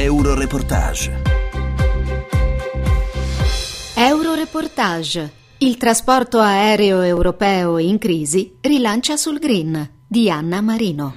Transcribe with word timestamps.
Euroreportage. 0.00 1.22
Euroreportage. 3.96 5.32
Il 5.58 5.76
trasporto 5.76 6.38
aereo 6.38 7.02
europeo 7.02 7.76
in 7.76 7.98
crisi 7.98 8.56
rilancia 8.62 9.18
sul 9.18 9.38
green 9.38 9.86
di 10.06 10.30
Anna 10.30 10.62
Marino. 10.62 11.12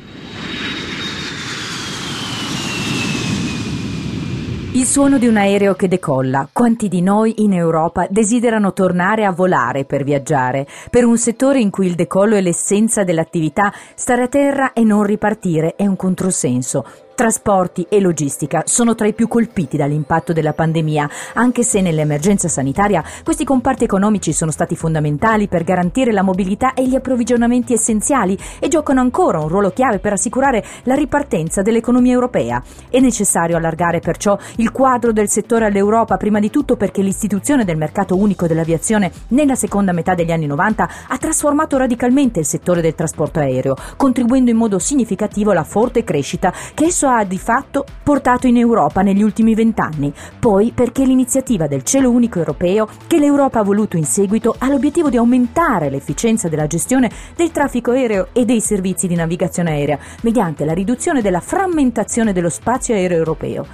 Il 4.74 4.86
suono 4.86 5.18
di 5.18 5.28
un 5.28 5.38
aereo 5.38 5.76
che 5.76 5.88
decolla. 5.88 6.50
Quanti 6.52 6.90
di 6.90 7.02
noi 7.02 7.44
in 7.44 7.54
Europa 7.54 8.08
desiderano 8.10 8.74
tornare 8.74 9.24
a 9.24 9.32
volare 9.32 9.86
per 9.86 10.04
viaggiare? 10.04 10.68
Per 10.90 11.06
un 11.06 11.18
settore 11.18 11.60
in 11.60 11.70
cui 11.70 11.86
il 11.86 11.96
decollo 11.96 12.36
è 12.36 12.42
l'essenza 12.42 13.06
dell'attività, 13.06 13.72
stare 13.96 14.24
a 14.24 14.28
terra 14.28 14.74
e 14.74 14.84
non 14.84 15.04
ripartire 15.04 15.76
è 15.76 15.86
un 15.86 15.96
controsenso. 15.96 16.84
Trasporti 17.16 17.86
e 17.90 18.00
logistica 18.00 18.64
sono 18.66 18.96
tra 18.96 19.06
i 19.06 19.14
più 19.14 19.28
colpiti 19.28 19.78
dall'impatto 19.78 20.34
della 20.34 20.54
pandemia, 20.54 21.08
anche 21.34 21.62
se 21.62 21.80
nell'emergenza 21.80 22.48
sanitaria 22.48 23.04
questi 23.24 23.44
comparti 23.46 23.84
economici 23.84 24.34
sono 24.34 24.50
stati 24.50 24.76
fondamentali 24.76 25.48
per 25.48 25.64
garantire 25.64 26.12
la 26.12 26.24
mobilità 26.24 26.74
e 26.74 26.88
gli 26.88 26.96
approvvigionamenti 26.96 27.74
essenziali 27.74 28.36
e 28.60 28.68
giocano 28.68 29.00
ancora 29.00 29.40
un 29.40 29.48
ruolo 29.48 29.70
chiave 29.70 30.00
per 30.00 30.14
assicurare 30.14 30.66
la 30.84 30.96
ripartenza 30.96 31.62
dell'economia 31.62 32.14
europea. 32.14 32.64
È 32.90 33.00
necessario 33.00 33.58
allargare 33.58 34.00
perciò 34.00 34.36
il 34.56 34.72
quadro 34.72 35.14
del 35.14 35.30
settore 35.30 35.66
all'Europa, 35.66 36.18
prima 36.18 36.40
di 36.40 36.50
tutto 36.50 36.76
perché 36.76 37.04
l'istituzione 37.04 37.64
del 37.64 37.78
mercato 37.78 38.18
unico 38.18 38.48
dell'aviazione 38.48 39.12
nella 39.30 39.56
seconda 39.56 39.92
metà 39.92 40.16
degli 40.16 40.32
anni 40.32 40.48
90 40.48 40.90
ha 41.10 41.18
trasformato 41.20 41.78
radicalmente 41.78 42.40
il 42.40 42.48
settore 42.48 42.82
del 42.82 42.96
trasporto 42.96 43.40
aereo, 43.40 43.76
contribuendo 43.98 44.50
in 44.50 44.58
modo 44.58 44.80
significativo 44.80 45.52
alla 45.52 45.64
forte 45.64 46.04
crescita 46.04 46.52
che 46.74 46.86
esso 46.86 47.02
ha 47.10 47.24
di 47.24 47.38
fatto 47.38 47.86
portato 48.04 48.48
in 48.48 48.58
Europa 48.58 49.02
negli 49.02 49.22
ultimi 49.22 49.56
vent'anni, 49.56 50.14
poi 50.40 50.72
perché 50.74 51.06
l'iniziativa 51.06 51.68
del 51.68 51.84
cielo 51.84 52.12
unico 52.12 52.40
europeo 52.40 52.88
che 53.08 53.20
l'Europa 53.20 53.60
ha 53.60 53.64
voluto 53.64 53.98
in 53.98 54.06
seguito 54.06 54.56
ha 54.58 54.70
l'obiettivo 54.70 55.10
di 55.10 55.18
aumentare 55.18 55.90
l'efficienza 55.90 56.50
della 56.50 56.68
gestione 56.68 57.10
del 57.36 57.52
traffico 57.52 57.92
aereo 57.92 58.28
e 58.34 58.46
dei 58.46 58.62
servizi 58.62 59.08
di 59.08 59.16
navigazione 59.16 59.72
aerea 59.72 60.00
mediante 60.22 60.66
la 60.66 60.74
riduzione 60.74 61.22
della 61.22 61.40
frammentazione 61.42 62.34
dello 62.34 62.50
spazio 62.50 62.94
aereo 62.94 63.18
europeo 63.18 63.66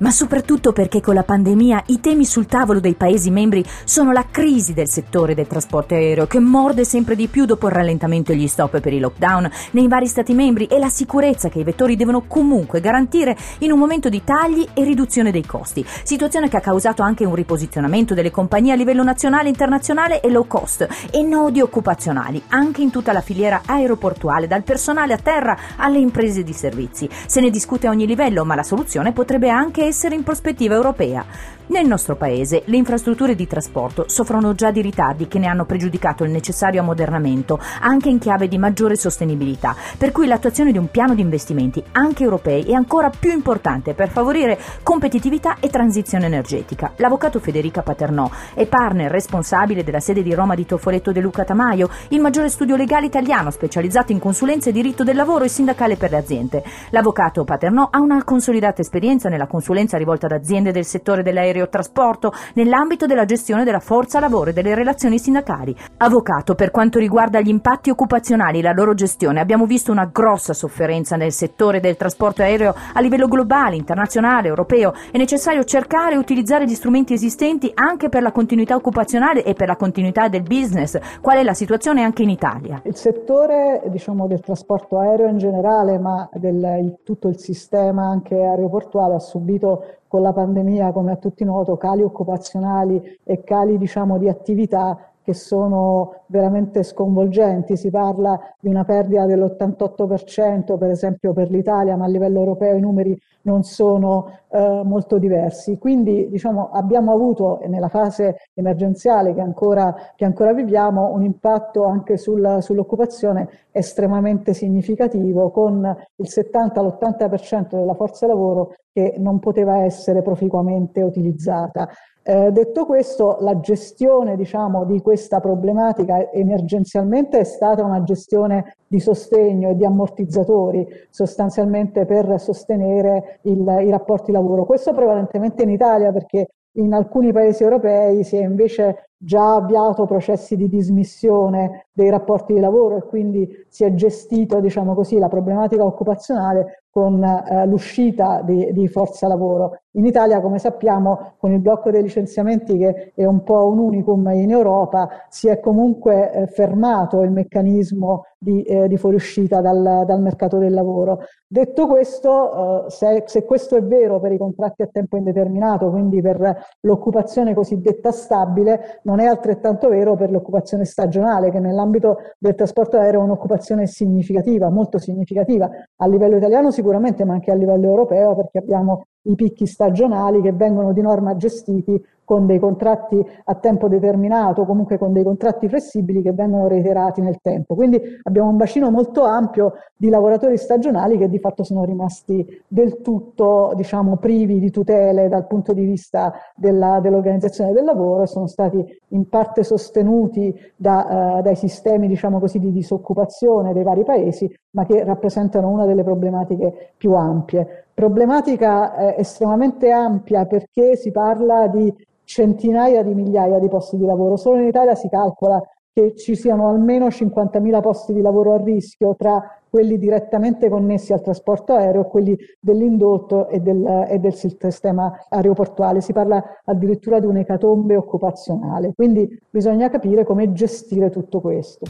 ma 0.00 0.10
soprattutto 0.10 0.72
perché 0.72 1.00
con 1.00 1.14
la 1.14 1.22
pandemia 1.22 1.84
i 1.86 2.00
temi 2.00 2.24
sul 2.24 2.46
tavolo 2.46 2.80
dei 2.80 2.94
Paesi 2.94 3.30
membri 3.30 3.64
sono 3.84 4.12
la 4.12 4.26
crisi 4.30 4.72
del 4.72 4.88
settore 4.88 5.34
del 5.34 5.46
trasporto 5.46 5.94
aereo 5.94 6.26
che 6.26 6.38
morde 6.40 6.84
sempre 6.84 7.16
di 7.16 7.28
più 7.28 7.44
dopo 7.44 7.66
il 7.66 7.72
rallentamento 7.72 8.32
e 8.32 8.36
gli 8.36 8.46
stop 8.46 8.80
per 8.80 8.92
i 8.92 8.98
lockdown 8.98 9.50
nei 9.72 9.88
vari 9.88 10.06
Stati 10.06 10.34
membri 10.34 10.66
e 10.66 10.78
la 10.78 10.88
sicurezza 10.88 11.48
che 11.48 11.60
i 11.60 11.64
vettori 11.64 11.96
devono 11.96 12.24
comunque 12.26 12.80
garantire 12.80 13.36
in 13.58 13.72
un 13.72 13.78
momento 13.78 14.08
di 14.08 14.22
tagli 14.24 14.66
e 14.74 14.84
riduzione 14.84 15.30
dei 15.30 15.46
costi, 15.46 15.84
situazione 16.02 16.48
che 16.48 16.56
ha 16.56 16.60
causato 16.60 17.02
anche 17.02 17.24
un 17.24 17.34
riposizionamento 17.34 18.14
delle 18.14 18.30
compagnie 18.30 18.72
a 18.72 18.76
livello 18.76 19.02
nazionale, 19.02 19.48
internazionale 19.48 20.20
e 20.20 20.30
low 20.30 20.46
cost 20.46 20.86
e 21.10 21.22
nodi 21.22 21.60
occupazionali 21.60 22.42
anche 22.48 22.82
in 22.82 22.90
tutta 22.90 23.12
la 23.12 23.20
filiera 23.20 23.62
aeroportuale, 23.64 24.46
dal 24.46 24.62
personale 24.62 25.12
a 25.12 25.18
terra 25.18 25.56
alle 25.76 25.98
imprese 25.98 26.42
di 26.42 26.52
servizi. 26.52 27.08
Se 27.26 27.40
ne 27.40 27.50
discute 27.50 27.86
a 27.86 27.90
ogni 27.90 28.06
livello, 28.06 28.44
ma 28.44 28.54
la 28.54 28.62
soluzione 28.62 29.12
potrebbe 29.12 29.48
anche 29.48 29.89
essere 29.90 30.14
in 30.14 30.22
prospettiva 30.22 30.74
europea. 30.74 31.58
Nel 31.70 31.86
nostro 31.86 32.16
paese 32.16 32.62
le 32.64 32.76
infrastrutture 32.76 33.36
di 33.36 33.46
trasporto 33.46 34.06
soffrono 34.08 34.54
già 34.56 34.72
di 34.72 34.80
ritardi 34.80 35.28
che 35.28 35.38
ne 35.38 35.46
hanno 35.46 35.64
pregiudicato 35.64 36.24
il 36.24 36.32
necessario 36.32 36.80
ammodernamento, 36.80 37.60
anche 37.82 38.08
in 38.08 38.18
chiave 38.18 38.48
di 38.48 38.58
maggiore 38.58 38.96
sostenibilità, 38.96 39.76
per 39.96 40.10
cui 40.10 40.26
l'attuazione 40.26 40.72
di 40.72 40.78
un 40.78 40.90
piano 40.90 41.14
di 41.14 41.20
investimenti, 41.20 41.80
anche 41.92 42.24
europei, 42.24 42.64
è 42.64 42.72
ancora 42.72 43.10
più 43.10 43.30
importante 43.30 43.94
per 43.94 44.08
favorire 44.08 44.58
competitività 44.82 45.58
e 45.60 45.68
transizione 45.68 46.26
energetica. 46.26 46.92
L'avvocato 46.96 47.38
Federica 47.38 47.82
Paternò 47.82 48.28
è 48.54 48.66
partner 48.66 49.08
responsabile 49.08 49.84
della 49.84 50.00
sede 50.00 50.24
di 50.24 50.34
Roma 50.34 50.56
di 50.56 50.66
Tofoletto 50.66 51.12
De 51.12 51.20
Luca 51.20 51.44
Tamaio, 51.44 51.88
il 52.08 52.20
maggiore 52.20 52.48
studio 52.48 52.74
legale 52.74 53.06
italiano 53.06 53.52
specializzato 53.52 54.10
in 54.10 54.18
consulenza 54.18 54.70
e 54.70 54.72
diritto 54.72 55.04
del 55.04 55.14
lavoro 55.14 55.44
e 55.44 55.48
sindacale 55.48 55.94
per 55.94 56.10
le 56.10 56.16
aziende. 56.16 56.64
L'avvocato 56.90 57.44
Paternò 57.44 57.86
ha 57.92 58.00
una 58.00 58.24
consolidata 58.24 58.80
esperienza 58.80 59.28
nella 59.28 59.46
consulenza 59.46 59.78
rivolta 59.96 60.26
ad 60.26 60.32
aziende 60.32 60.72
del 60.72 60.84
settore 60.84 61.22
dell'aereo 61.22 61.68
trasporto 61.68 62.32
nell'ambito 62.54 63.06
della 63.06 63.24
gestione 63.24 63.64
della 63.64 63.80
forza 63.80 64.20
lavoro 64.20 64.50
e 64.50 64.52
delle 64.52 64.74
relazioni 64.74 65.18
sindacali. 65.18 65.74
Avvocato, 65.98 66.54
per 66.54 66.70
quanto 66.70 66.98
riguarda 66.98 67.40
gli 67.40 67.48
impatti 67.48 67.90
occupazionali 67.90 68.58
e 68.58 68.62
la 68.62 68.72
loro 68.72 68.94
gestione, 68.94 69.40
abbiamo 69.40 69.66
visto 69.66 69.92
una 69.92 70.08
grossa 70.12 70.52
sofferenza 70.52 71.16
nel 71.16 71.32
settore 71.32 71.80
del 71.80 71.96
trasporto 71.96 72.42
aereo 72.42 72.74
a 72.92 73.00
livello 73.00 73.26
globale, 73.26 73.76
internazionale, 73.76 74.48
europeo. 74.48 74.92
È 75.10 75.16
necessario 75.16 75.64
cercare 75.64 76.14
e 76.14 76.18
utilizzare 76.18 76.66
gli 76.66 76.74
strumenti 76.74 77.12
esistenti 77.12 77.70
anche 77.74 78.08
per 78.08 78.22
la 78.22 78.32
continuità 78.32 78.74
occupazionale 78.74 79.44
e 79.44 79.54
per 79.54 79.68
la 79.68 79.76
continuità 79.76 80.28
del 80.28 80.42
business. 80.42 80.98
Qual 81.20 81.38
è 81.38 81.42
la 81.42 81.54
situazione 81.54 82.02
anche 82.02 82.22
in 82.22 82.30
Italia? 82.30 82.80
Il 82.84 82.96
settore 82.96 83.82
diciamo, 83.86 84.26
del 84.26 84.40
trasporto 84.40 84.98
aereo 84.98 85.28
in 85.28 85.38
generale, 85.38 85.98
ma 85.98 86.28
del, 86.34 86.98
tutto 87.04 87.28
il 87.28 87.38
sistema 87.38 88.08
anche 88.08 88.34
aeroportuale 88.34 89.14
ha 89.14 89.20
subito 89.20 89.69
con 90.08 90.22
la 90.22 90.32
pandemia, 90.32 90.92
come 90.92 91.12
a 91.12 91.16
tutti 91.16 91.44
noto, 91.44 91.76
cali 91.76 92.02
occupazionali 92.02 93.18
e 93.22 93.42
cali 93.44 93.78
diciamo, 93.78 94.18
di 94.18 94.28
attività 94.28 95.09
che 95.22 95.34
sono 95.34 96.22
veramente 96.26 96.82
sconvolgenti. 96.82 97.76
Si 97.76 97.90
parla 97.90 98.38
di 98.60 98.68
una 98.68 98.84
perdita 98.84 99.26
dell'88% 99.26 100.78
per 100.78 100.90
esempio 100.90 101.32
per 101.32 101.50
l'Italia, 101.50 101.96
ma 101.96 102.04
a 102.04 102.08
livello 102.08 102.38
europeo 102.40 102.76
i 102.76 102.80
numeri 102.80 103.18
non 103.42 103.62
sono 103.62 104.38
eh, 104.50 104.82
molto 104.84 105.18
diversi. 105.18 105.78
Quindi 105.78 106.28
diciamo, 106.28 106.70
abbiamo 106.72 107.12
avuto 107.12 107.60
nella 107.66 107.88
fase 107.88 108.36
emergenziale 108.54 109.34
che 109.34 109.40
ancora, 109.40 109.94
che 110.16 110.24
ancora 110.24 110.52
viviamo 110.52 111.12
un 111.12 111.22
impatto 111.22 111.84
anche 111.84 112.16
sul, 112.16 112.58
sull'occupazione 112.60 113.48
estremamente 113.70 114.52
significativo 114.52 115.50
con 115.50 115.96
il 116.16 116.28
70-80% 116.28 117.76
della 117.76 117.94
forza 117.94 118.26
lavoro 118.26 118.74
che 118.92 119.14
non 119.18 119.38
poteva 119.38 119.84
essere 119.84 120.22
proficuamente 120.22 121.02
utilizzata. 121.02 121.88
Eh, 122.22 122.52
detto 122.52 122.84
questo, 122.84 123.38
la 123.40 123.60
gestione 123.60 124.36
diciamo, 124.36 124.84
di 124.84 125.00
questa 125.00 125.40
problematica 125.40 126.30
emergenzialmente 126.30 127.38
è 127.38 127.44
stata 127.44 127.82
una 127.82 128.02
gestione 128.02 128.76
di 128.86 129.00
sostegno 129.00 129.70
e 129.70 129.76
di 129.76 129.86
ammortizzatori 129.86 130.86
sostanzialmente 131.08 132.04
per 132.04 132.38
sostenere 132.38 133.40
il, 133.42 133.60
i 133.84 133.90
rapporti 133.90 134.32
lavoro. 134.32 134.66
Questo 134.66 134.92
prevalentemente 134.92 135.62
in 135.62 135.70
Italia 135.70 136.12
perché 136.12 136.48
in 136.74 136.92
alcuni 136.92 137.32
paesi 137.32 137.62
europei 137.62 138.22
si 138.22 138.36
è 138.36 138.42
invece 138.42 139.10
già 139.16 139.54
avviato 139.54 140.06
processi 140.06 140.56
di 140.56 140.68
dismissione 140.68 141.88
dei 142.00 142.10
rapporti 142.10 142.54
di 142.54 142.60
lavoro 142.60 142.96
e 142.96 143.02
quindi 143.02 143.48
si 143.68 143.84
è 143.84 143.94
gestito 143.94 144.60
diciamo 144.60 144.94
così, 144.94 145.18
la 145.18 145.28
problematica 145.28 145.84
occupazionale 145.84 146.80
con 146.90 147.22
eh, 147.22 147.66
l'uscita 147.66 148.42
di, 148.42 148.72
di, 148.72 148.88
forza 148.88 149.28
lavoro. 149.28 149.78
In 149.92 150.06
Italia, 150.06 150.40
come 150.40 150.58
sappiamo, 150.58 151.34
con 151.38 151.52
il 151.52 151.60
blocco 151.60 151.90
dei 151.90 152.02
licenziamenti, 152.02 152.76
che 152.76 153.12
è 153.14 153.24
un 153.24 153.42
po' 153.42 153.68
un 153.68 153.78
unicum 153.78 154.28
in 154.32 154.50
Europa, 154.50 155.08
si 155.28 155.48
è 155.48 155.60
comunque 155.60 156.32
eh, 156.32 156.46
fermato 156.48 157.22
il 157.22 157.30
meccanismo 157.30 158.24
di, 158.36 158.62
eh, 158.62 158.88
di 158.88 158.96
fuoriuscita 158.96 159.60
dal, 159.60 160.04
dal, 160.04 160.20
mercato 160.20 160.58
del 160.58 160.72
lavoro. 160.72 161.20
Detto 161.46 161.86
questo, 161.86 162.86
eh, 162.86 162.90
se, 162.90 163.24
se, 163.26 163.44
questo 163.44 163.76
è 163.76 163.82
vero 163.82 164.18
per 164.18 164.32
i 164.32 164.38
contratti 164.38 164.82
a 164.82 164.88
tempo 164.90 165.16
indeterminato, 165.16 165.90
quindi 165.90 166.20
per 166.20 166.66
l'occupazione 166.80 167.54
cosiddetta 167.54 168.10
stabile, 168.10 169.00
non 169.02 169.20
è 169.20 169.26
altrettanto 169.26 169.88
vero 169.88 170.16
per 170.16 170.30
l'occupazione 170.30 170.84
stagionale, 170.84 171.50
che 171.50 171.60
nell'ambito 171.60 171.89
del 171.98 172.54
trasporto 172.54 172.96
aereo 172.96 173.22
un'occupazione 173.22 173.86
significativa, 173.86 174.70
molto 174.70 174.98
significativa, 174.98 175.68
a 175.96 176.06
livello 176.06 176.36
italiano 176.36 176.70
sicuramente, 176.70 177.24
ma 177.24 177.34
anche 177.34 177.50
a 177.50 177.54
livello 177.54 177.86
europeo, 177.88 178.36
perché 178.36 178.58
abbiamo 178.58 179.06
i 179.22 179.34
picchi 179.34 179.66
stagionali 179.66 180.40
che 180.40 180.52
vengono 180.52 180.92
di 180.92 181.02
norma 181.02 181.36
gestiti 181.36 182.00
con 182.30 182.46
dei 182.46 182.60
contratti 182.60 183.20
a 183.42 183.56
tempo 183.56 183.88
determinato, 183.88 184.64
comunque 184.64 184.98
con 184.98 185.12
dei 185.12 185.24
contratti 185.24 185.68
flessibili 185.68 186.22
che 186.22 186.30
vengono 186.30 186.68
reiterati 186.68 187.20
nel 187.20 187.40
tempo. 187.42 187.74
Quindi 187.74 188.00
abbiamo 188.22 188.50
un 188.50 188.56
bacino 188.56 188.88
molto 188.88 189.24
ampio 189.24 189.72
di 189.96 190.08
lavoratori 190.10 190.56
stagionali 190.56 191.18
che 191.18 191.28
di 191.28 191.40
fatto 191.40 191.64
sono 191.64 191.84
rimasti 191.84 192.46
del 192.68 193.00
tutto 193.00 193.72
diciamo, 193.74 194.16
privi 194.18 194.60
di 194.60 194.70
tutele 194.70 195.26
dal 195.26 195.48
punto 195.48 195.72
di 195.72 195.84
vista 195.84 196.32
della, 196.54 197.00
dell'organizzazione 197.00 197.72
del 197.72 197.82
lavoro 197.82 198.22
e 198.22 198.28
sono 198.28 198.46
stati 198.46 198.80
in 199.08 199.28
parte 199.28 199.64
sostenuti 199.64 200.54
da, 200.76 201.38
uh, 201.38 201.42
dai 201.42 201.56
sistemi 201.56 202.06
diciamo 202.06 202.38
così, 202.38 202.60
di 202.60 202.70
disoccupazione 202.70 203.72
dei 203.72 203.82
vari 203.82 204.04
paesi, 204.04 204.48
ma 204.70 204.86
che 204.86 205.02
rappresentano 205.02 205.68
una 205.68 205.84
delle 205.84 206.04
problematiche 206.04 206.92
più 206.96 207.12
ampie. 207.14 207.86
Problematica 208.00 208.96
eh, 208.96 209.20
estremamente 209.20 209.90
ampia 209.90 210.46
perché 210.46 210.96
si 210.96 211.10
parla 211.10 211.66
di 211.66 211.94
centinaia 212.24 213.02
di 213.02 213.12
migliaia 213.12 213.58
di 213.58 213.68
posti 213.68 213.98
di 213.98 214.06
lavoro. 214.06 214.36
Solo 214.36 214.58
in 214.58 214.68
Italia 214.68 214.94
si 214.94 215.06
calcola 215.10 215.60
che 215.92 216.16
ci 216.16 216.34
siano 216.34 216.70
almeno 216.70 217.08
50.000 217.08 217.82
posti 217.82 218.14
di 218.14 218.22
lavoro 218.22 218.54
a 218.54 218.62
rischio 218.62 219.14
tra 219.18 219.54
quelli 219.68 219.98
direttamente 219.98 220.70
connessi 220.70 221.12
al 221.12 221.20
trasporto 221.20 221.74
aereo 221.74 222.06
quelli 222.06 222.38
dell'indotto 222.58 223.48
e 223.48 223.60
del, 223.60 224.06
e 224.08 224.18
del 224.18 224.32
sistema 224.32 225.26
aeroportuale. 225.28 226.00
Si 226.00 226.14
parla 226.14 226.42
addirittura 226.64 227.20
di 227.20 227.26
un'ecatombe 227.26 227.96
occupazionale, 227.96 228.94
quindi 228.94 229.28
bisogna 229.50 229.90
capire 229.90 230.24
come 230.24 230.54
gestire 230.54 231.10
tutto 231.10 231.42
questo. 231.42 231.84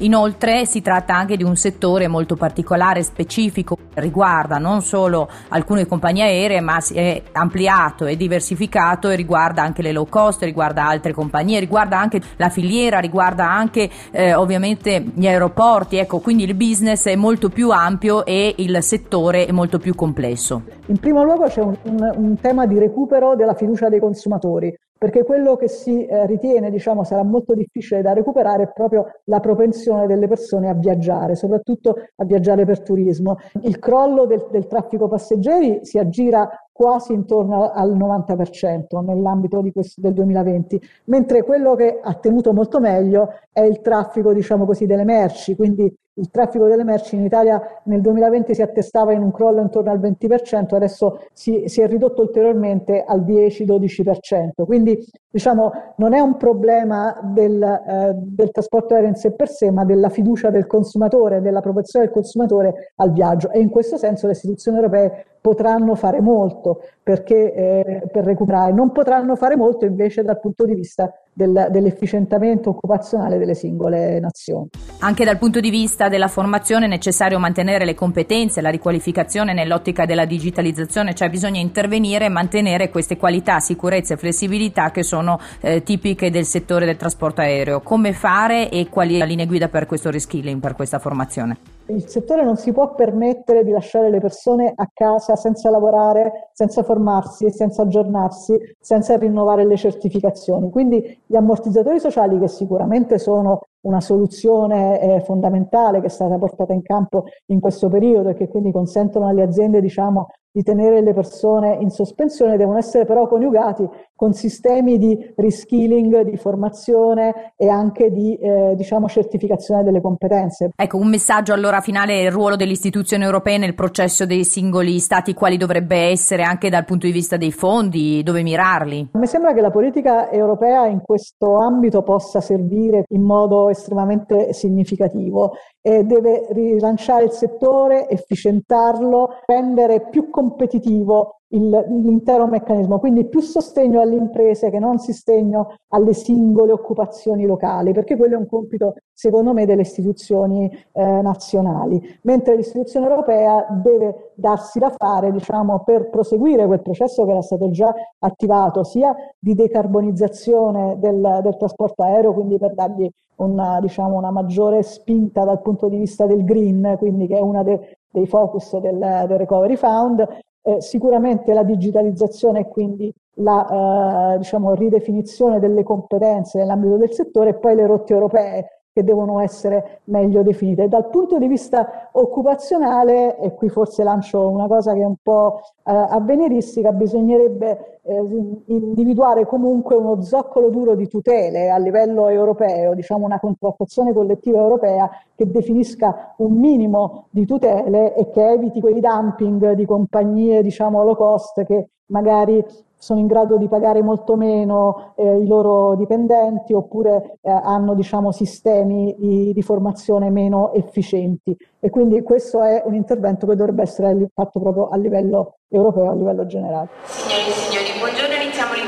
Inoltre 0.00 0.66
si 0.66 0.82
tratta 0.82 1.14
anche 1.16 1.38
di 1.38 1.42
un 1.42 1.56
settore 1.56 2.06
molto 2.06 2.36
particolare, 2.36 3.02
specifico, 3.02 3.78
riguarda 3.94 4.58
non 4.58 4.82
solo 4.82 5.26
alcune 5.48 5.86
compagnie 5.86 6.24
aeree, 6.24 6.60
ma 6.60 6.80
si 6.80 6.94
è 6.94 7.22
ampliato 7.32 8.04
e 8.04 8.14
diversificato 8.14 9.08
e 9.08 9.16
riguarda 9.16 9.62
anche 9.62 9.80
le 9.80 9.92
low 9.92 10.06
cost, 10.06 10.42
riguarda 10.42 10.86
altre 10.86 11.14
compagnie, 11.14 11.60
riguarda 11.60 11.98
anche 11.98 12.20
la 12.36 12.50
filiera, 12.50 12.98
riguarda 12.98 13.50
anche 13.50 13.88
eh, 14.10 14.34
ovviamente 14.34 15.02
gli 15.14 15.26
aeroporti, 15.26 15.96
ecco, 15.96 16.18
quindi 16.18 16.44
il 16.44 16.54
business 16.54 17.06
è 17.06 17.16
molto 17.16 17.48
più 17.48 17.70
ampio 17.70 18.26
e 18.26 18.54
il 18.58 18.82
settore 18.82 19.46
è 19.46 19.52
molto 19.52 19.78
più 19.78 19.94
complesso. 19.94 20.64
In 20.88 20.98
primo 20.98 21.24
luogo 21.24 21.44
c'è 21.44 21.62
un, 21.62 21.74
un, 21.84 22.12
un 22.16 22.38
tema 22.38 22.66
di 22.66 22.78
recupero 22.78 23.34
della 23.34 23.54
fiducia 23.54 23.88
dei 23.88 24.00
consumatori 24.00 24.76
perché 24.98 25.24
quello 25.24 25.56
che 25.56 25.68
si 25.68 26.06
eh, 26.06 26.26
ritiene 26.26 26.70
diciamo, 26.70 27.04
sarà 27.04 27.22
molto 27.22 27.54
difficile 27.54 28.02
da 28.02 28.12
recuperare 28.12 28.64
è 28.64 28.72
proprio 28.72 29.06
la 29.24 29.40
propensione 29.40 30.06
delle 30.06 30.26
persone 30.26 30.68
a 30.68 30.74
viaggiare, 30.74 31.34
soprattutto 31.34 31.96
a 32.16 32.24
viaggiare 32.24 32.64
per 32.64 32.80
turismo. 32.80 33.36
Il 33.62 33.78
crollo 33.78 34.26
del, 34.26 34.46
del 34.50 34.66
traffico 34.66 35.08
passeggeri 35.08 35.80
si 35.82 35.98
aggira 35.98 36.48
quasi 36.76 37.14
intorno 37.14 37.70
al 37.72 37.96
90% 37.96 39.02
nell'ambito 39.02 39.64
questo, 39.72 40.00
del 40.00 40.12
2020, 40.12 40.80
mentre 41.04 41.42
quello 41.42 41.74
che 41.74 41.98
ha 42.02 42.14
tenuto 42.14 42.52
molto 42.52 42.80
meglio 42.80 43.30
è 43.50 43.62
il 43.62 43.80
traffico 43.80 44.34
diciamo 44.34 44.66
così, 44.66 44.84
delle 44.84 45.04
merci, 45.04 45.56
quindi 45.56 45.90
il 46.18 46.30
traffico 46.30 46.66
delle 46.66 46.84
merci 46.84 47.16
in 47.16 47.24
Italia 47.24 47.60
nel 47.84 48.00
2020 48.00 48.54
si 48.54 48.62
attestava 48.62 49.12
in 49.12 49.22
un 49.22 49.32
crollo 49.32 49.62
intorno 49.62 49.90
al 49.90 50.00
20%, 50.00 50.74
adesso 50.74 51.20
si, 51.32 51.64
si 51.66 51.80
è 51.80 51.86
ridotto 51.86 52.22
ulteriormente 52.22 53.02
al 53.06 53.22
10-12%. 53.22 54.64
Quindi 54.64 54.98
diciamo, 55.36 55.70
non 55.96 56.14
è 56.14 56.18
un 56.18 56.38
problema 56.38 57.20
del, 57.22 57.62
eh, 57.62 58.12
del, 58.14 58.50
trasporto 58.50 58.94
aereo 58.94 59.10
in 59.10 59.16
sé 59.16 59.32
per 59.32 59.50
sé, 59.50 59.70
ma 59.70 59.84
della 59.84 60.08
fiducia 60.08 60.48
del 60.48 60.66
consumatore, 60.66 61.42
della 61.42 61.60
propensione 61.60 62.06
del 62.06 62.14
consumatore 62.14 62.92
al 62.96 63.12
viaggio. 63.12 63.50
E 63.50 63.60
in 63.60 63.68
questo 63.68 63.98
senso 63.98 64.24
le 64.26 64.32
istituzioni 64.32 64.78
europee 64.78 65.26
potranno 65.42 65.94
fare 65.94 66.22
molto 66.22 66.80
perché, 67.02 67.52
eh, 67.52 68.08
per 68.10 68.24
recuperare, 68.24 68.72
non 68.72 68.92
potranno 68.92 69.36
fare 69.36 69.56
molto 69.56 69.84
invece 69.84 70.22
dal 70.22 70.40
punto 70.40 70.64
di 70.64 70.74
vista 70.74 71.12
del, 71.36 71.68
dell'efficientamento 71.70 72.70
occupazionale 72.70 73.36
delle 73.36 73.54
singole 73.54 74.18
nazioni. 74.18 74.70
Anche 75.00 75.24
dal 75.24 75.36
punto 75.36 75.60
di 75.60 75.68
vista 75.68 76.08
della 76.08 76.28
formazione 76.28 76.86
è 76.86 76.88
necessario 76.88 77.38
mantenere 77.38 77.84
le 77.84 77.94
competenze, 77.94 78.62
la 78.62 78.70
riqualificazione 78.70 79.52
nell'ottica 79.52 80.06
della 80.06 80.24
digitalizzazione, 80.24 81.14
cioè 81.14 81.28
bisogna 81.28 81.60
intervenire 81.60 82.24
e 82.24 82.30
mantenere 82.30 82.88
queste 82.88 83.18
qualità, 83.18 83.60
sicurezza 83.60 84.14
e 84.14 84.16
flessibilità 84.16 84.90
che 84.90 85.02
sono 85.02 85.38
eh, 85.60 85.82
tipiche 85.82 86.30
del 86.30 86.46
settore 86.46 86.86
del 86.86 86.96
trasporto 86.96 87.42
aereo. 87.42 87.82
Come 87.82 88.14
fare 88.14 88.70
e 88.70 88.88
quali 88.88 89.22
linee 89.26 89.46
guida 89.46 89.68
per 89.68 89.84
questo 89.84 90.10
reskilling, 90.10 90.58
per 90.58 90.74
questa 90.74 90.98
formazione? 90.98 91.75
Il 91.88 92.08
settore 92.08 92.42
non 92.42 92.56
si 92.56 92.72
può 92.72 92.94
permettere 92.94 93.62
di 93.62 93.70
lasciare 93.70 94.10
le 94.10 94.18
persone 94.18 94.72
a 94.74 94.90
casa 94.92 95.36
senza 95.36 95.70
lavorare, 95.70 96.50
senza 96.52 96.82
formarsi, 96.82 97.50
senza 97.52 97.82
aggiornarsi, 97.82 98.58
senza 98.80 99.16
rinnovare 99.16 99.64
le 99.64 99.76
certificazioni. 99.76 100.68
Quindi 100.70 101.22
gli 101.24 101.36
ammortizzatori 101.36 102.00
sociali, 102.00 102.40
che 102.40 102.48
sicuramente 102.48 103.18
sono 103.18 103.60
una 103.82 104.00
soluzione 104.00 105.00
eh, 105.00 105.20
fondamentale 105.20 106.00
che 106.00 106.06
è 106.06 106.10
stata 106.10 106.36
portata 106.38 106.72
in 106.72 106.82
campo 106.82 107.26
in 107.46 107.60
questo 107.60 107.88
periodo 107.88 108.30
e 108.30 108.34
che 108.34 108.48
quindi 108.48 108.72
consentono 108.72 109.28
alle 109.28 109.42
aziende 109.42 109.80
diciamo, 109.80 110.26
di 110.56 110.62
tenere 110.62 111.02
le 111.02 111.12
persone 111.12 111.76
in 111.82 111.90
sospensione, 111.90 112.56
devono 112.56 112.78
essere 112.78 113.04
però 113.04 113.28
coniugati 113.28 113.86
con 114.14 114.32
sistemi 114.32 114.96
di 114.96 115.34
reskilling, 115.36 116.22
di 116.22 116.38
formazione 116.38 117.52
e 117.58 117.68
anche 117.68 118.10
di 118.10 118.34
eh, 118.36 118.72
diciamo, 118.74 119.06
certificazione 119.06 119.84
delle 119.84 120.00
competenze. 120.00 120.70
Ecco, 120.74 120.96
un 120.96 121.08
messaggio 121.08 121.52
allora 121.52 121.82
finale, 121.82 122.22
il 122.22 122.30
ruolo 122.30 122.56
delle 122.56 122.72
istituzioni 122.72 123.24
europee 123.24 123.58
nel 123.58 123.74
processo 123.74 124.24
dei 124.24 124.44
singoli 124.44 124.98
stati, 124.98 125.34
quali 125.34 125.58
dovrebbe 125.58 126.08
essere 126.08 126.42
anche 126.42 126.70
dal 126.70 126.86
punto 126.86 127.04
di 127.04 127.12
vista 127.12 127.36
dei 127.36 127.52
fondi, 127.52 128.22
dove 128.22 128.42
mirarli? 128.42 129.10
Mi 129.12 129.26
sembra 129.26 129.52
che 129.52 129.60
la 129.60 129.70
politica 129.70 130.30
europea 130.30 130.86
in 130.86 131.02
questo 131.02 131.58
ambito 131.58 132.02
possa 132.02 132.40
servire 132.40 133.04
in 133.08 133.24
modo 133.24 133.68
estremamente 133.68 134.54
significativo 134.54 135.52
e 135.82 136.02
deve 136.02 136.46
rilanciare 136.50 137.24
il 137.24 137.30
settore, 137.30 138.08
efficientarlo, 138.08 139.42
rendere 139.44 140.08
più 140.08 140.30
competitivo 140.46 141.40
il, 141.48 141.68
l'intero 141.68 142.46
meccanismo, 142.46 142.98
quindi 142.98 143.26
più 143.26 143.40
sostegno 143.40 144.00
alle 144.00 144.16
imprese 144.16 144.70
che 144.70 144.78
non 144.78 144.98
sostegno 144.98 145.76
alle 145.88 146.12
singole 146.12 146.72
occupazioni 146.72 147.46
locali, 147.46 147.92
perché 147.92 148.16
quello 148.16 148.34
è 148.34 148.38
un 148.38 148.46
compito 148.46 148.94
secondo 149.12 149.52
me 149.52 149.64
delle 149.64 149.82
istituzioni 149.82 150.68
eh, 150.92 151.22
nazionali, 151.22 152.00
mentre 152.22 152.56
l'istituzione 152.56 153.08
europea 153.08 153.66
deve 153.82 154.32
darsi 154.34 154.78
da 154.78 154.90
fare 154.90 155.32
diciamo, 155.32 155.82
per 155.84 156.10
proseguire 156.10 156.66
quel 156.66 156.82
processo 156.82 157.24
che 157.24 157.30
era 157.30 157.42
stato 157.42 157.70
già 157.70 157.92
attivato 158.18 158.82
sia 158.84 159.14
di 159.38 159.54
decarbonizzazione 159.54 160.98
del, 160.98 161.40
del 161.42 161.56
trasporto 161.56 162.02
aereo, 162.02 162.32
quindi 162.32 162.58
per 162.58 162.74
dargli 162.74 163.08
una, 163.36 163.80
diciamo, 163.80 164.16
una 164.16 164.30
maggiore 164.30 164.82
spinta 164.82 165.44
dal 165.44 165.60
punto 165.60 165.88
di 165.88 165.98
vista 165.98 166.26
del 166.26 166.44
green, 166.44 166.96
quindi 166.98 167.26
che 167.26 167.36
è 167.36 167.40
una 167.40 167.62
de, 167.62 167.98
dei 168.16 168.26
focus 168.26 168.78
del, 168.78 168.98
del 168.98 169.38
Recovery 169.38 169.76
Fund, 169.76 170.26
eh, 170.62 170.80
sicuramente 170.80 171.52
la 171.52 171.62
digitalizzazione 171.62 172.60
e 172.60 172.68
quindi 172.68 173.12
la 173.38 174.34
eh, 174.34 174.38
diciamo, 174.38 174.74
ridefinizione 174.74 175.60
delle 175.60 175.82
competenze 175.82 176.58
nell'ambito 176.58 176.96
del 176.96 177.12
settore 177.12 177.50
e 177.50 177.54
poi 177.58 177.74
le 177.74 177.86
rotte 177.86 178.14
europee 178.14 178.75
che 178.96 179.04
devono 179.04 179.40
essere 179.40 180.00
meglio 180.04 180.42
definite. 180.42 180.88
Dal 180.88 181.10
punto 181.10 181.36
di 181.36 181.46
vista 181.48 182.08
occupazionale, 182.12 183.38
e 183.38 183.52
qui 183.52 183.68
forse 183.68 184.02
lancio 184.02 184.48
una 184.48 184.66
cosa 184.68 184.94
che 184.94 185.00
è 185.00 185.04
un 185.04 185.16
po' 185.22 185.60
eh, 185.84 185.92
avveniristica, 185.92 186.92
bisognerebbe 186.92 188.00
eh, 188.00 188.24
individuare 188.68 189.44
comunque 189.44 189.96
uno 189.96 190.22
zoccolo 190.22 190.70
duro 190.70 190.94
di 190.94 191.08
tutele 191.08 191.68
a 191.68 191.76
livello 191.76 192.28
europeo, 192.28 192.94
diciamo 192.94 193.26
una 193.26 193.38
contrattazione 193.38 194.14
collettiva 194.14 194.60
europea 194.60 195.10
che 195.34 195.44
definisca 195.50 196.32
un 196.38 196.54
minimo 196.54 197.26
di 197.28 197.44
tutele 197.44 198.14
e 198.14 198.30
che 198.30 198.48
eviti 198.48 198.80
quei 198.80 199.00
dumping 199.00 199.72
di 199.72 199.84
compagnie 199.84 200.62
diciamo 200.62 201.04
low 201.04 201.16
cost 201.16 201.64
che 201.64 201.88
magari 202.06 202.64
sono 202.98 203.20
in 203.20 203.26
grado 203.26 203.56
di 203.56 203.68
pagare 203.68 204.02
molto 204.02 204.36
meno 204.36 205.14
eh, 205.16 205.38
i 205.38 205.46
loro 205.46 205.94
dipendenti 205.96 206.72
oppure 206.72 207.38
eh, 207.42 207.50
hanno 207.50 207.94
diciamo, 207.94 208.32
sistemi 208.32 209.14
di, 209.18 209.52
di, 209.52 209.62
formazione 209.62 210.30
meno 210.30 210.72
efficienti 210.72 211.56
e 211.78 211.90
quindi 211.90 212.22
questo 212.22 212.62
è 212.62 212.82
un 212.84 212.94
intervento 212.94 213.46
che 213.46 213.54
dovrebbe 213.54 213.82
essere 213.82 214.28
fatto 214.32 214.60
proprio 214.60 214.88
a 214.88 214.96
livello 214.96 215.58
europeo, 215.68 216.10
a 216.10 216.14
livello 216.14 216.46
generale. 216.46 216.88
Signori 217.04 217.48
e 217.48 217.52
signori, 217.52 217.98
buongiorno, 217.98 218.25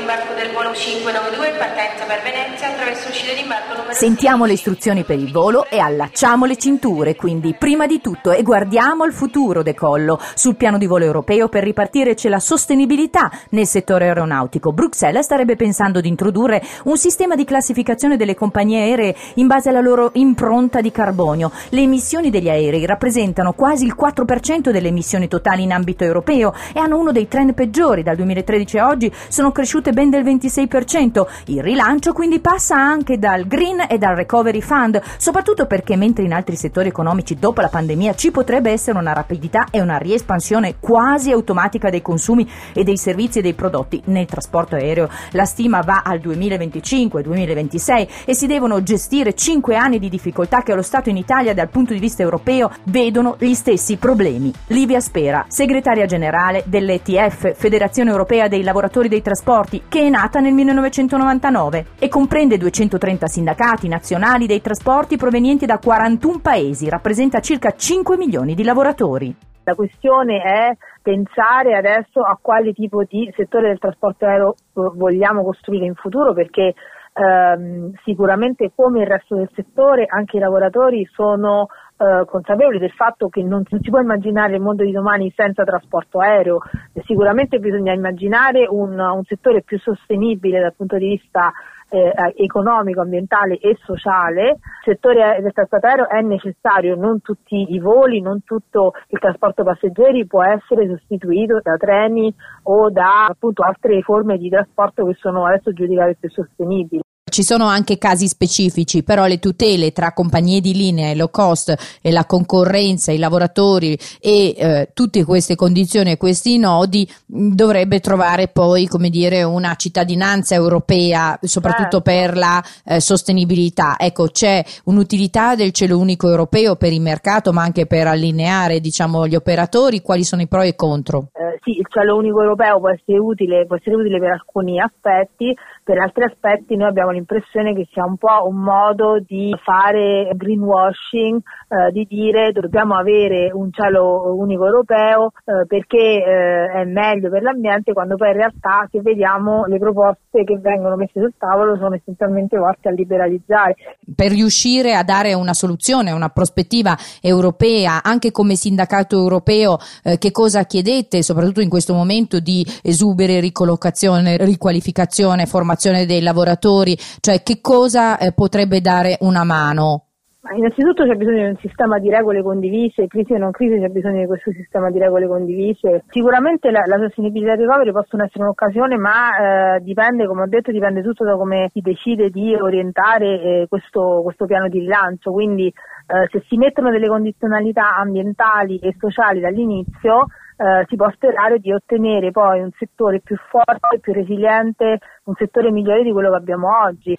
l'imbarco 0.09 0.33
del 0.33 0.51
volo 0.51 0.73
592, 0.73 1.51
partenza 1.59 2.05
per 2.05 2.21
Venezia 2.23 2.69
attraverso 2.69 3.09
uscita 3.09 3.31
d'imbarco 3.31 3.75
numero 3.75 3.93
Sentiamo 3.93 4.45
le 4.45 4.53
istruzioni 4.53 5.03
per 5.03 5.19
il 5.19 5.31
volo 5.31 5.67
e 5.69 5.77
allacciamo 5.77 6.45
le 6.45 6.55
cinture, 6.57 7.15
quindi 7.15 7.53
prima 7.53 7.85
di 7.85 8.01
tutto 8.01 8.31
e 8.31 8.41
guardiamo 8.41 9.05
il 9.05 9.13
futuro 9.13 9.61
decollo. 9.61 10.19
Sul 10.33 10.55
piano 10.55 10.79
di 10.79 10.87
volo 10.87 11.05
europeo 11.05 11.47
per 11.47 11.63
ripartire 11.63 12.15
c'è 12.15 12.27
la 12.27 12.39
sostenibilità 12.39 13.29
nel 13.51 13.67
settore 13.67 14.07
aeronautico. 14.07 14.71
Bruxelles 14.71 15.25
starebbe 15.25 15.55
pensando 15.55 16.01
di 16.01 16.07
introdurre 16.07 16.63
un 16.85 16.97
sistema 16.97 17.35
di 17.35 17.45
classificazione 17.45 18.17
delle 18.17 18.33
compagnie 18.33 18.81
aeree 18.81 19.15
in 19.35 19.45
base 19.45 19.69
alla 19.69 19.81
loro 19.81 20.09
impronta 20.13 20.81
di 20.81 20.91
carbonio. 20.91 21.51
Le 21.69 21.81
emissioni 21.81 22.31
degli 22.31 22.49
aerei 22.49 22.87
rappresentano 22.87 23.53
quasi 23.53 23.85
il 23.85 23.95
4% 23.95 24.71
delle 24.71 24.87
emissioni 24.87 25.27
totali 25.27 25.61
in 25.61 25.71
ambito 25.71 26.03
europeo 26.03 26.51
e 26.73 26.79
hanno 26.79 26.97
uno 26.97 27.11
dei 27.11 27.27
trend 27.27 27.53
peggiori. 27.53 28.01
Dal 28.01 28.15
2013 28.15 28.77
a 28.79 28.87
oggi 28.87 29.13
sono 29.27 29.51
cresciute 29.51 29.97
ben 29.99 30.09
del 30.09 30.23
26%. 30.23 31.27
Il 31.47 31.61
rilancio 31.61 32.13
quindi 32.13 32.39
passa 32.39 32.77
anche 32.77 33.19
dal 33.19 33.45
Green 33.45 33.85
e 33.89 33.97
dal 33.97 34.15
Recovery 34.15 34.61
Fund, 34.61 35.01
soprattutto 35.17 35.65
perché 35.65 35.97
mentre 35.97 36.23
in 36.23 36.31
altri 36.31 36.55
settori 36.55 36.87
economici 36.87 37.35
dopo 37.35 37.59
la 37.59 37.67
pandemia 37.67 38.15
ci 38.15 38.31
potrebbe 38.31 38.71
essere 38.71 38.97
una 38.97 39.11
rapidità 39.11 39.67
e 39.69 39.81
una 39.81 39.97
riespansione 39.97 40.75
quasi 40.79 41.31
automatica 41.31 41.89
dei 41.89 42.01
consumi 42.01 42.49
e 42.73 42.85
dei 42.85 42.95
servizi 42.95 43.39
e 43.39 43.41
dei 43.41 43.53
prodotti 43.53 44.01
nel 44.05 44.25
trasporto 44.25 44.75
aereo, 44.75 45.09
la 45.31 45.43
stima 45.43 45.81
va 45.81 46.01
al 46.05 46.19
2025-2026 46.19 48.07
e 48.23 48.33
si 48.33 48.47
devono 48.47 48.81
gestire 48.81 49.33
5 49.33 49.75
anni 49.75 49.99
di 49.99 50.07
difficoltà 50.07 50.61
che 50.61 50.71
allo 50.71 50.81
Stato 50.81 51.09
in 51.09 51.17
Italia 51.17 51.53
dal 51.53 51.67
punto 51.67 51.91
di 51.91 51.99
vista 51.99 52.23
europeo 52.23 52.71
vedono 52.85 53.35
gli 53.37 53.53
stessi 53.53 53.97
problemi. 53.97 54.53
Livia 54.67 55.01
Spera, 55.01 55.45
segretaria 55.49 56.05
generale 56.05 56.63
dell'ETF, 56.65 57.53
Federazione 57.53 58.11
Europea 58.11 58.47
dei 58.47 58.63
Lavoratori 58.63 59.09
dei 59.09 59.21
Trasporti, 59.21 59.87
che 59.89 60.01
è 60.01 60.09
nata 60.09 60.39
nel 60.39 60.49
nel 60.49 60.57
1999 60.57 61.85
e 61.99 62.07
comprende 62.09 62.57
230 62.57 63.27
sindacati 63.27 63.87
nazionali 63.87 64.47
dei 64.47 64.61
trasporti 64.61 65.15
provenienti 65.15 65.65
da 65.65 65.77
41 65.77 66.39
paesi, 66.39 66.89
rappresenta 66.89 67.39
circa 67.39 67.71
5 67.71 68.17
milioni 68.17 68.55
di 68.55 68.63
lavoratori. 68.63 69.35
La 69.63 69.75
questione 69.75 70.41
è 70.41 70.75
pensare 71.01 71.75
adesso 71.75 72.21
a 72.21 72.37
quale 72.41 72.73
tipo 72.73 73.03
di 73.03 73.31
settore 73.35 73.67
del 73.67 73.77
trasporto 73.77 74.25
aereo 74.25 74.55
vogliamo 74.73 75.43
costruire 75.43 75.85
in 75.85 75.93
futuro 75.93 76.33
perché 76.33 76.73
ehm, 77.13 77.93
sicuramente 78.03 78.71
come 78.75 79.01
il 79.01 79.07
resto 79.07 79.35
del 79.35 79.49
settore 79.53 80.05
anche 80.07 80.37
i 80.37 80.39
lavoratori 80.39 81.07
sono 81.13 81.67
eh, 81.99 82.25
consapevoli 82.25 82.79
del 82.79 82.91
fatto 82.91 83.27
che 83.27 83.43
non, 83.43 83.63
non, 83.67 83.81
si 83.81 83.89
può 83.89 83.99
immaginare 83.99 84.55
il 84.55 84.61
mondo 84.61 84.85
di 84.85 84.91
domani 84.91 85.29
senza 85.35 85.65
trasporto 85.65 86.19
aereo, 86.19 86.59
sicuramente 87.03 87.59
bisogna 87.59 87.91
immaginare 87.91 88.65
un, 88.69 88.97
un 88.97 89.23
settore 89.25 89.63
più 89.63 89.77
sostenibile 89.79 90.61
dal 90.61 90.73
punto 90.73 90.95
di 90.95 91.07
vista 91.07 91.51
eh, 91.89 92.13
economico, 92.37 93.01
ambientale 93.01 93.57
e 93.57 93.77
sociale. 93.83 94.51
Il 94.51 94.59
settore 94.95 95.39
del 95.41 95.51
trasporto 95.51 95.87
aereo 95.87 96.07
è 96.07 96.21
necessario, 96.21 96.95
non 96.95 97.21
tutti 97.21 97.73
i 97.73 97.79
voli, 97.79 98.21
non 98.21 98.43
tutto 98.45 98.93
il 99.07 99.19
trasporto 99.19 99.63
passeggeri 99.63 100.25
può 100.25 100.43
essere 100.43 100.87
sostituito 100.87 101.59
da 101.61 101.75
treni 101.75 102.33
o 102.63 102.89
da 102.89 103.25
appunto 103.25 103.61
altre 103.63 104.01
forme 104.03 104.37
di 104.37 104.49
trasporto 104.49 105.05
che 105.05 105.15
sono 105.15 105.45
adesso 105.45 105.73
giudicate 105.73 106.15
più 106.17 106.29
sostenibili. 106.29 107.01
Ci 107.29 107.43
sono 107.43 107.65
anche 107.65 107.97
casi 107.97 108.27
specifici, 108.27 109.03
però 109.03 109.25
le 109.25 109.39
tutele 109.39 109.91
tra 109.91 110.13
compagnie 110.13 110.61
di 110.61 110.73
linea 110.73 111.09
e 111.09 111.15
low 111.15 111.29
cost 111.29 111.73
e 112.01 112.11
la 112.11 112.25
concorrenza, 112.25 113.11
i 113.11 113.17
lavoratori 113.17 113.97
e 114.19 114.55
eh, 114.57 114.89
tutte 114.93 115.23
queste 115.23 115.55
condizioni 115.55 116.11
e 116.11 116.17
questi 116.17 116.57
nodi 116.57 117.09
mh, 117.25 117.49
dovrebbe 117.55 117.99
trovare 117.99 118.47
poi, 118.47 118.87
come 118.87 119.09
dire, 119.09 119.43
una 119.43 119.75
cittadinanza 119.75 120.55
europea, 120.55 121.37
soprattutto 121.41 122.01
certo. 122.01 122.01
per 122.01 122.37
la 122.37 122.63
eh, 122.85 122.99
sostenibilità. 122.99 123.95
Ecco, 123.97 124.27
c'è 124.27 124.63
un'utilità 124.85 125.55
del 125.55 125.71
cielo 125.71 125.97
unico 125.97 126.29
europeo 126.29 126.75
per 126.75 126.91
il 126.91 127.01
mercato, 127.01 127.53
ma 127.53 127.61
anche 127.61 127.85
per 127.85 128.07
allineare, 128.07 128.79
diciamo, 128.79 129.27
gli 129.27 129.35
operatori. 129.35 130.01
Quali 130.01 130.23
sono 130.23 130.41
i 130.41 130.47
pro 130.47 130.61
e 130.61 130.69
i 130.69 130.75
contro? 130.75 131.29
Eh, 131.33 131.59
sì, 131.63 131.77
il 131.77 131.85
cielo 131.89 132.15
unico 132.17 132.41
europeo 132.41 132.79
può 132.79 132.89
essere 132.89 133.17
utile, 133.17 133.65
può 133.65 133.75
essere 133.75 133.95
utile 133.95 134.19
per 134.19 134.31
alcuni 134.31 134.79
aspetti, 134.79 135.55
per 135.89 135.97
altri 135.97 136.23
aspetti 136.23 136.75
noi 136.75 136.89
abbiamo 136.89 137.09
l'impressione 137.09 137.73
che 137.73 137.87
sia 137.91 138.05
un 138.05 138.15
po' 138.15 138.47
un 138.47 138.57
modo 138.57 139.17
di 139.25 139.51
fare 139.63 140.29
greenwashing, 140.35 141.41
eh, 141.67 141.91
di 141.91 142.05
dire 142.07 142.51
dobbiamo 142.51 142.93
avere 142.93 143.49
un 143.51 143.71
cielo 143.71 144.35
unico 144.37 144.65
europeo 144.67 145.31
eh, 145.45 145.65
perché 145.65 145.97
eh, 145.97 146.81
è 146.81 146.85
meglio 146.85 147.31
per 147.31 147.41
l'ambiente 147.41 147.93
quando 147.93 148.17
poi 148.17 148.27
in 148.27 148.35
realtà 148.35 148.87
se 148.91 149.01
vediamo 149.01 149.65
le 149.65 149.79
proposte 149.79 150.43
che 150.43 150.59
vengono 150.59 150.95
messe 150.95 151.19
sul 151.21 151.33
tavolo 151.39 151.75
sono 151.77 151.95
essenzialmente 151.95 152.55
volte 152.55 152.89
a 152.89 152.91
liberalizzare. 152.91 153.73
Per 154.15 154.29
riuscire 154.29 154.93
a 154.93 155.01
dare 155.01 155.33
una 155.33 155.53
soluzione, 155.53 156.11
una 156.11 156.29
prospettiva 156.29 156.95
europea, 157.19 158.03
anche 158.03 158.29
come 158.29 158.53
sindacato 158.53 159.17
europeo, 159.17 159.79
eh, 160.03 160.19
che 160.19 160.29
cosa 160.29 160.65
chiedete, 160.65 161.23
soprattutto 161.23 161.61
in 161.61 161.69
questo 161.69 161.95
momento 161.95 162.39
di 162.39 162.63
esubere, 162.83 163.39
ricollocazione, 163.39 164.37
riqualificazione, 164.37 165.47
formazione 165.47 165.77
dei 165.79 166.21
lavoratori, 166.21 166.97
cioè 167.19 167.41
che 167.41 167.59
cosa 167.61 168.17
eh, 168.17 168.33
potrebbe 168.33 168.81
dare 168.81 169.17
una 169.21 169.43
mano? 169.43 170.03
Ma 170.41 170.55
innanzitutto 170.55 171.05
c'è 171.05 171.15
bisogno 171.15 171.43
di 171.43 171.49
un 171.49 171.57
sistema 171.57 171.99
di 171.99 172.09
regole 172.09 172.41
condivise, 172.41 173.07
crisi 173.07 173.33
o 173.33 173.37
non 173.37 173.51
crisi 173.51 173.77
c'è 173.77 173.89
bisogno 173.89 174.21
di 174.21 174.25
questo 174.25 174.51
sistema 174.51 174.89
di 174.89 174.97
regole 174.97 175.27
condivise. 175.27 176.05
Sicuramente 176.07 176.71
la, 176.71 176.81
la 176.85 176.97
sostenibilità 176.97 177.57
dei 177.57 177.65
recovery 177.65 177.91
possono 177.91 178.23
essere 178.23 178.43
un'occasione, 178.43 178.95
ma 178.95 179.75
eh, 179.75 179.79
dipende, 179.81 180.27
come 180.27 180.43
ho 180.43 180.47
detto, 180.47 180.71
dipende 180.71 181.03
tutto 181.03 181.25
da 181.25 181.35
come 181.35 181.69
si 181.73 181.81
decide 181.81 182.29
di 182.29 182.55
orientare 182.55 183.41
eh, 183.41 183.65
questo, 183.67 184.21
questo, 184.23 184.45
piano 184.45 184.69
di 184.69 184.79
rilancio. 184.79 185.31
Quindi 185.31 185.67
eh, 185.67 186.27
se 186.31 186.41
si 186.47 186.55
mettono 186.55 186.89
delle 186.89 187.07
condizionalità 187.07 187.97
ambientali 187.97 188.79
e 188.79 188.95
sociali 188.97 189.41
dall'inizio, 189.41 190.27
eh, 190.59 190.85
si 190.89 190.97
può 190.97 191.09
sperare 191.11 191.59
di 191.59 191.71
ottenere 191.71 192.31
poi 192.31 192.59
un 192.59 192.71
settore 192.77 193.21
più 193.21 193.37
forte, 193.49 193.99
più 194.01 194.11
resiliente, 194.11 194.99
un 195.23 195.33
settore 195.37 195.71
migliore 195.71 196.03
di 196.03 196.11
quello 196.11 196.29
che 196.31 196.35
abbiamo 196.35 196.67
oggi. 196.83 197.15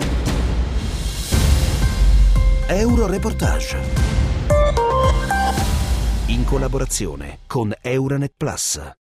Euroreportage. 2.68 3.78
In 6.28 6.44
collaborazione 6.44 7.38
con 7.46 7.72
Euronet 7.82 8.32
Plus. 8.36 8.98